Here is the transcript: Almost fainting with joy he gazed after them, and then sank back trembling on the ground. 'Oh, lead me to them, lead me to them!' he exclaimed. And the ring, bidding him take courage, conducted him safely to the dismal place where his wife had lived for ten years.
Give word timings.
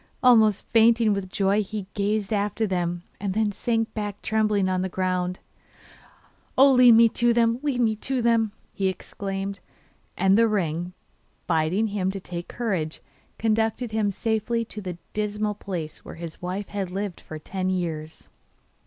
Almost 0.23 0.65
fainting 0.73 1.13
with 1.13 1.29
joy 1.29 1.61
he 1.61 1.85
gazed 1.93 2.33
after 2.33 2.65
them, 2.65 3.03
and 3.19 3.35
then 3.35 3.51
sank 3.51 3.93
back 3.93 4.19
trembling 4.23 4.67
on 4.67 4.81
the 4.81 4.89
ground. 4.89 5.37
'Oh, 6.57 6.71
lead 6.73 6.93
me 6.93 7.07
to 7.09 7.33
them, 7.33 7.59
lead 7.61 7.81
me 7.81 7.95
to 7.97 8.19
them!' 8.19 8.51
he 8.73 8.87
exclaimed. 8.87 9.59
And 10.17 10.35
the 10.39 10.47
ring, 10.47 10.93
bidding 11.45 11.85
him 11.89 12.09
take 12.09 12.47
courage, 12.47 12.99
conducted 13.37 13.91
him 13.91 14.09
safely 14.09 14.65
to 14.65 14.81
the 14.81 14.97
dismal 15.13 15.53
place 15.53 16.03
where 16.03 16.15
his 16.15 16.41
wife 16.41 16.69
had 16.69 16.89
lived 16.89 17.21
for 17.21 17.37
ten 17.37 17.69
years. 17.69 18.31